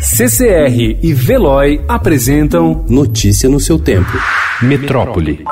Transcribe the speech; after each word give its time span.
CCR 0.00 0.96
e 1.02 1.12
Veloy 1.12 1.80
apresentam 1.88 2.84
Notícia 2.88 3.48
no 3.48 3.58
seu 3.58 3.80
tempo. 3.80 4.12
Metrópole. 4.62 5.44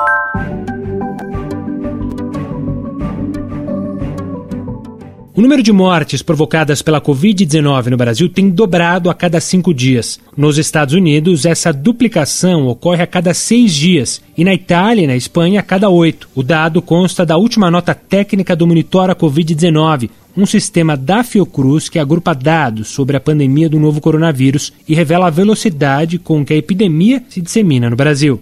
O 5.35 5.41
número 5.41 5.61
de 5.61 5.73
mortes 5.73 6.21
provocadas 6.21 6.81
pela 6.81 7.01
Covid-19 7.01 7.87
no 7.87 7.97
Brasil 7.97 8.29
tem 8.29 8.49
dobrado 8.49 9.09
a 9.09 9.13
cada 9.13 9.41
cinco 9.41 9.73
dias. 9.73 10.17
Nos 10.35 10.57
Estados 10.57 10.95
Unidos, 10.95 11.45
essa 11.45 11.73
duplicação 11.73 12.67
ocorre 12.67 13.03
a 13.03 13.07
cada 13.07 13.33
seis 13.33 13.73
dias 13.73 14.21
e 14.37 14.45
na 14.45 14.53
Itália 14.53 15.03
e 15.03 15.07
na 15.07 15.15
Espanha 15.15 15.59
a 15.59 15.63
cada 15.63 15.89
oito. 15.89 16.29
O 16.33 16.41
dado 16.41 16.81
consta 16.81 17.25
da 17.25 17.35
última 17.37 17.69
nota 17.69 17.93
técnica 17.93 18.55
do 18.55 18.65
Monitora 18.65 19.13
Covid-19, 19.13 20.09
um 20.37 20.45
sistema 20.45 20.95
da 20.95 21.23
Fiocruz 21.23 21.89
que 21.89 21.97
agrupa 21.97 22.33
dados 22.33 22.89
sobre 22.89 23.17
a 23.17 23.19
pandemia 23.19 23.67
do 23.67 23.79
novo 23.79 23.99
coronavírus 23.99 24.71
e 24.87 24.93
revela 24.93 25.27
a 25.27 25.31
velocidade 25.31 26.19
com 26.19 26.45
que 26.45 26.53
a 26.53 26.57
epidemia 26.57 27.23
se 27.27 27.41
dissemina 27.41 27.89
no 27.89 27.95
Brasil. 27.95 28.39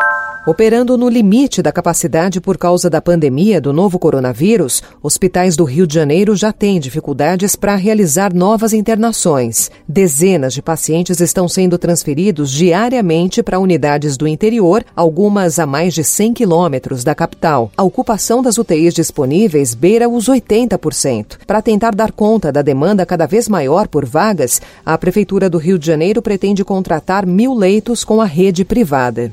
Operando 0.44 0.98
no 0.98 1.08
limite 1.08 1.62
da 1.62 1.70
capacidade 1.70 2.40
por 2.40 2.58
causa 2.58 2.90
da 2.90 3.00
pandemia 3.00 3.60
do 3.60 3.72
novo 3.72 3.96
coronavírus, 3.96 4.82
hospitais 5.00 5.54
do 5.54 5.62
Rio 5.62 5.86
de 5.86 5.94
Janeiro 5.94 6.34
já 6.34 6.52
têm 6.52 6.80
dificuldades 6.80 7.54
para 7.54 7.76
realizar 7.76 8.34
novas 8.34 8.72
internações. 8.72 9.70
Dezenas 9.86 10.52
de 10.52 10.60
pacientes 10.60 11.20
estão 11.20 11.46
sendo 11.46 11.78
transferidos 11.78 12.50
diariamente 12.50 13.40
para 13.40 13.60
unidades 13.60 14.16
do 14.16 14.26
interior, 14.26 14.84
algumas 14.96 15.60
a 15.60 15.66
mais 15.66 15.94
de 15.94 16.02
100 16.02 16.34
quilômetros 16.34 17.04
da 17.04 17.14
capital. 17.14 17.70
A 17.76 17.84
ocupação 17.84 18.42
das 18.42 18.58
UTIs 18.58 18.94
disponíveis 18.94 19.76
beira 19.76 20.08
os 20.08 20.28
80%. 20.28 21.38
Para 21.46 21.62
tentar 21.62 21.94
dar 21.94 22.10
conta 22.10 22.50
da 22.50 22.62
demanda 22.62 23.06
cada 23.06 23.26
vez 23.26 23.48
maior 23.48 23.86
por 23.86 24.04
vagas, 24.04 24.60
a 24.84 24.98
Prefeitura 24.98 25.48
do 25.48 25.58
Rio 25.58 25.78
de 25.78 25.86
Janeiro 25.86 26.20
pretende 26.20 26.64
contratar 26.64 27.24
mil 27.24 27.54
leitos 27.54 28.02
com 28.02 28.20
a 28.20 28.24
rede 28.24 28.64
privada. 28.64 29.30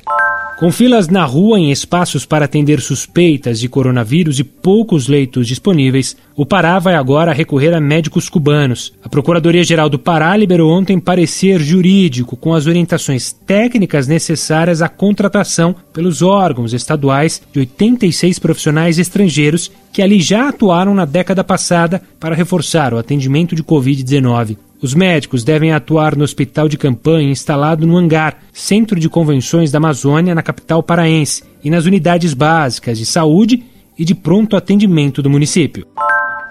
Com 0.60 0.74
filas 0.74 1.08
na 1.08 1.24
rua 1.24 1.58
em 1.58 1.72
espaços 1.72 2.26
para 2.26 2.44
atender 2.44 2.82
suspeitas 2.82 3.62
de 3.62 3.70
coronavírus 3.70 4.40
e 4.40 4.44
poucos 4.44 5.08
leitos 5.08 5.48
disponíveis, 5.48 6.18
o 6.36 6.46
Pará 6.46 6.78
vai 6.80 6.96
agora 6.96 7.32
recorrer 7.32 7.74
a 7.74 7.80
médicos 7.80 8.28
cubanos. 8.28 8.92
A 9.02 9.08
Procuradoria-Geral 9.08 9.88
do 9.88 9.98
Pará 9.98 10.36
liberou 10.36 10.70
ontem 10.70 11.00
parecer 11.00 11.62
jurídico 11.62 12.36
com 12.36 12.54
as 12.54 12.68
orientações 12.68 13.32
técnicas 13.32 14.06
necessárias 14.06 14.82
à 14.82 14.90
contratação 14.90 15.74
pelos 15.94 16.22
órgãos 16.22 16.74
estaduais 16.74 17.42
de 17.54 17.60
86 17.60 18.38
profissionais 18.38 19.00
estrangeiros 19.00 19.72
que 19.94 20.02
ali 20.02 20.20
já 20.20 20.50
atuaram 20.50 20.94
na 20.94 21.06
década 21.06 21.42
passada 21.42 22.02
para 22.20 22.36
reforçar 22.36 22.94
o 22.94 22.98
atendimento 22.98 23.56
de 23.56 23.64
Covid-19. 23.64 24.58
Os 24.82 24.94
médicos 24.94 25.44
devem 25.44 25.74
atuar 25.74 26.16
no 26.16 26.24
hospital 26.24 26.70
de 26.70 26.78
campanha 26.78 27.30
instalado 27.30 27.86
no 27.86 27.98
Hangar, 27.98 28.38
Centro 28.54 28.98
de 28.98 29.10
Convenções 29.10 29.72
da 29.72 29.78
Amazônia, 29.78 30.34
na 30.34 30.42
capital 30.42 30.82
paraense, 30.82 31.44
e 31.62 31.70
nas 31.70 31.86
unidades 31.86 32.34
básicas 32.34 32.98
de 32.98 33.06
saúde 33.06 33.62
e 33.98 34.06
de 34.06 34.16
pronto 34.16 34.56
atendimento 34.56 35.22
do 35.22 35.30
município. 35.30 35.86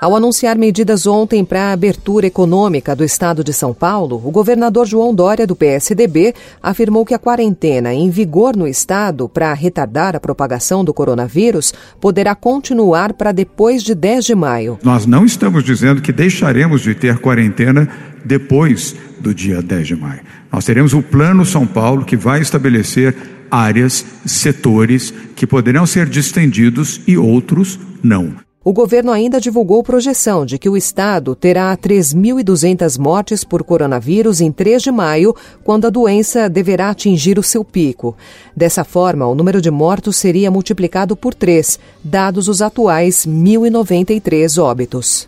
Ao 0.00 0.14
anunciar 0.14 0.56
medidas 0.56 1.08
ontem 1.08 1.44
para 1.44 1.64
a 1.64 1.72
abertura 1.72 2.24
econômica 2.24 2.94
do 2.94 3.02
estado 3.02 3.42
de 3.42 3.52
São 3.52 3.74
Paulo, 3.74 4.22
o 4.24 4.30
governador 4.30 4.86
João 4.86 5.12
Dória, 5.12 5.44
do 5.44 5.56
PSDB, 5.56 6.34
afirmou 6.62 7.04
que 7.04 7.14
a 7.14 7.18
quarentena 7.18 7.92
em 7.92 8.08
vigor 8.08 8.56
no 8.56 8.68
estado 8.68 9.28
para 9.28 9.52
retardar 9.52 10.14
a 10.14 10.20
propagação 10.20 10.84
do 10.84 10.94
coronavírus 10.94 11.74
poderá 12.00 12.36
continuar 12.36 13.12
para 13.12 13.32
depois 13.32 13.82
de 13.82 13.92
10 13.92 14.24
de 14.24 14.34
maio. 14.36 14.78
Nós 14.84 15.04
não 15.04 15.24
estamos 15.24 15.64
dizendo 15.64 16.00
que 16.00 16.12
deixaremos 16.12 16.82
de 16.82 16.94
ter 16.94 17.18
quarentena 17.18 17.88
depois 18.24 18.94
do 19.18 19.34
dia 19.34 19.60
10 19.60 19.88
de 19.88 19.96
maio. 19.96 20.20
Nós 20.52 20.64
teremos 20.64 20.94
o 20.94 21.02
Plano 21.02 21.44
São 21.44 21.66
Paulo 21.66 22.04
que 22.04 22.16
vai 22.16 22.40
estabelecer 22.40 23.16
áreas, 23.50 24.06
setores 24.24 25.12
que 25.34 25.44
poderão 25.44 25.84
ser 25.86 26.06
distendidos 26.06 27.00
e 27.04 27.18
outros 27.18 27.80
não. 28.00 28.47
O 28.64 28.72
governo 28.72 29.12
ainda 29.12 29.40
divulgou 29.40 29.84
projeção 29.84 30.44
de 30.44 30.58
que 30.58 30.68
o 30.68 30.76
estado 30.76 31.36
terá 31.36 31.76
3.200 31.76 32.98
mortes 32.98 33.44
por 33.44 33.62
coronavírus 33.62 34.40
em 34.40 34.50
3 34.50 34.82
de 34.82 34.90
maio, 34.90 35.34
quando 35.62 35.86
a 35.86 35.90
doença 35.90 36.50
deverá 36.50 36.90
atingir 36.90 37.38
o 37.38 37.42
seu 37.42 37.64
pico. 37.64 38.16
Dessa 38.56 38.82
forma, 38.82 39.26
o 39.26 39.34
número 39.34 39.60
de 39.60 39.70
mortos 39.70 40.16
seria 40.16 40.50
multiplicado 40.50 41.16
por 41.16 41.34
3, 41.34 41.78
dados 42.02 42.48
os 42.48 42.60
atuais 42.60 43.24
1.093 43.24 44.60
óbitos. 44.60 45.24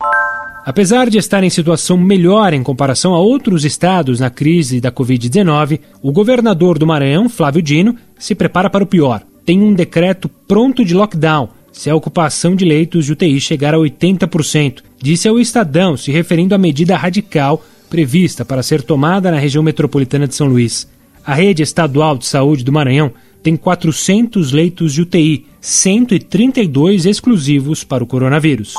Apesar 0.66 1.08
de 1.08 1.16
estar 1.16 1.42
em 1.44 1.50
situação 1.50 1.96
melhor 1.96 2.52
em 2.52 2.64
comparação 2.64 3.14
a 3.14 3.20
outros 3.20 3.64
estados 3.64 4.18
na 4.18 4.28
crise 4.28 4.80
da 4.80 4.90
Covid-19, 4.90 5.80
o 6.02 6.12
governador 6.12 6.78
do 6.78 6.86
Maranhão, 6.86 7.28
Flávio 7.28 7.62
Dino, 7.62 7.96
se 8.18 8.34
prepara 8.34 8.68
para 8.68 8.84
o 8.84 8.86
pior. 8.86 9.22
Tem 9.46 9.62
um 9.62 9.72
decreto 9.72 10.28
pronto 10.46 10.84
de 10.84 10.94
lockdown 10.94 11.48
se 11.72 11.88
a 11.88 11.94
ocupação 11.94 12.54
de 12.54 12.64
leitos 12.64 13.06
de 13.06 13.12
UTI 13.12 13.40
chegar 13.40 13.74
a 13.74 13.78
80%, 13.78 14.82
disse 14.98 15.28
ao 15.28 15.38
Estadão, 15.38 15.96
se 15.96 16.10
referindo 16.10 16.54
à 16.54 16.58
medida 16.58 16.96
radical 16.96 17.64
prevista 17.88 18.44
para 18.44 18.62
ser 18.62 18.82
tomada 18.82 19.30
na 19.30 19.38
região 19.38 19.62
metropolitana 19.62 20.28
de 20.28 20.34
São 20.34 20.46
Luís. 20.46 20.88
A 21.24 21.34
rede 21.34 21.62
estadual 21.62 22.16
de 22.16 22.26
saúde 22.26 22.64
do 22.64 22.72
Maranhão 22.72 23.12
tem 23.42 23.56
400 23.56 24.52
leitos 24.52 24.94
de 24.94 25.02
UTI, 25.02 25.46
132 25.60 27.06
exclusivos 27.06 27.84
para 27.84 28.04
o 28.04 28.06
coronavírus. 28.06 28.74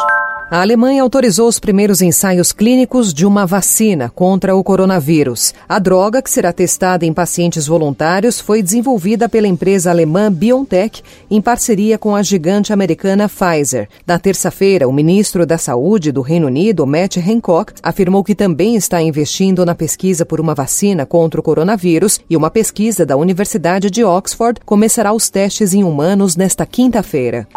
A 0.52 0.60
Alemanha 0.60 1.02
autorizou 1.02 1.48
os 1.48 1.62
primeiros 1.62 2.02
ensaios 2.02 2.52
clínicos 2.52 3.14
de 3.14 3.26
uma 3.26 3.46
vacina 3.46 4.12
contra 4.14 4.54
o 4.54 4.62
coronavírus. 4.62 5.54
A 5.68 5.80
droga, 5.80 6.22
que 6.22 6.30
será 6.30 6.52
testada 6.52 7.06
em 7.06 7.14
pacientes 7.14 7.68
voluntários, 7.68 8.38
foi 8.38 8.62
desenvolvida 8.62 9.30
pela 9.30 9.48
empresa 9.48 9.90
alemã 9.90 10.30
BioNTech 10.30 11.02
em 11.30 11.42
parceria 11.42 11.98
com 11.98 12.14
a 12.14 12.22
gigante 12.22 12.74
americana 12.74 13.30
Pfizer. 13.30 13.88
Na 14.06 14.20
terça-feira, 14.20 14.90
o 14.90 14.92
ministro 14.92 15.46
da 15.46 15.58
Saúde 15.58 16.12
do 16.12 16.20
Reino 16.20 16.48
Unido, 16.48 16.86
Matt 16.86 17.16
Hancock, 17.16 17.72
afirmou 17.82 18.22
que 18.22 18.36
também 18.36 18.76
está 18.76 19.02
investindo 19.02 19.66
na 19.66 19.74
pesquisa 19.74 20.26
por 20.26 20.42
uma 20.42 20.54
vacina 20.54 21.06
contra 21.06 21.40
o 21.40 21.44
coronavírus 21.44 22.20
e 22.30 22.36
uma 22.36 22.52
pesquisa 22.52 23.06
da 23.06 23.16
Universidade 23.16 23.90
de 23.90 24.04
Oxford 24.04 24.60
começará 24.66 25.14
os 25.14 25.30
testes 25.30 25.74
em 25.74 25.86
humanos 25.86 26.36
nesta 26.36 26.66
quinta-feira. 26.66 27.48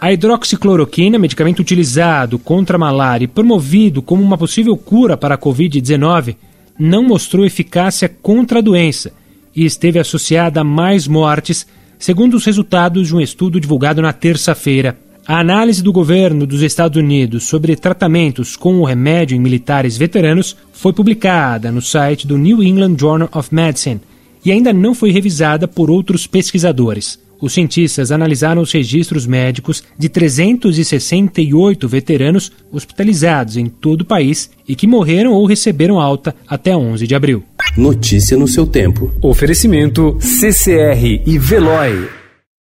A 0.00 0.12
hidroxicloroquina, 0.12 1.18
medicamento 1.18 1.58
utilizado 1.58 2.38
contra 2.38 2.76
a 2.76 2.78
malária 2.78 3.24
e 3.24 3.28
promovido 3.28 4.00
como 4.00 4.22
uma 4.22 4.38
possível 4.38 4.76
cura 4.76 5.16
para 5.16 5.34
a 5.34 5.38
Covid-19, 5.38 6.36
não 6.78 7.02
mostrou 7.02 7.44
eficácia 7.44 8.08
contra 8.08 8.60
a 8.60 8.62
doença 8.62 9.12
e 9.54 9.64
esteve 9.64 9.98
associada 9.98 10.60
a 10.60 10.64
mais 10.64 11.08
mortes, 11.08 11.66
segundo 11.98 12.34
os 12.34 12.44
resultados 12.44 13.08
de 13.08 13.16
um 13.16 13.20
estudo 13.20 13.58
divulgado 13.58 14.00
na 14.00 14.12
terça-feira. 14.12 14.96
A 15.26 15.40
análise 15.40 15.82
do 15.82 15.92
governo 15.92 16.46
dos 16.46 16.62
Estados 16.62 16.96
Unidos 16.96 17.48
sobre 17.48 17.74
tratamentos 17.74 18.54
com 18.54 18.78
o 18.78 18.84
remédio 18.84 19.36
em 19.36 19.40
militares 19.40 19.96
veteranos 19.96 20.56
foi 20.72 20.92
publicada 20.92 21.72
no 21.72 21.82
site 21.82 22.24
do 22.24 22.38
New 22.38 22.62
England 22.62 22.96
Journal 22.96 23.28
of 23.34 23.52
Medicine 23.52 24.00
e 24.44 24.52
ainda 24.52 24.72
não 24.72 24.94
foi 24.94 25.10
revisada 25.10 25.66
por 25.66 25.90
outros 25.90 26.24
pesquisadores. 26.24 27.18
Os 27.40 27.52
cientistas 27.52 28.10
analisaram 28.10 28.62
os 28.62 28.72
registros 28.72 29.26
médicos 29.26 29.82
de 29.96 30.08
368 30.08 31.88
veteranos 31.88 32.50
hospitalizados 32.72 33.56
em 33.56 33.66
todo 33.66 34.02
o 34.02 34.04
país 34.04 34.50
e 34.66 34.74
que 34.74 34.86
morreram 34.86 35.32
ou 35.32 35.46
receberam 35.46 36.00
alta 36.00 36.34
até 36.46 36.76
11 36.76 37.06
de 37.06 37.14
abril. 37.14 37.44
Notícia 37.76 38.36
no 38.36 38.48
seu 38.48 38.66
tempo. 38.66 39.12
Oferecimento 39.22 40.18
CCR 40.20 41.22
e 41.24 41.38
Veloy. 41.38 42.17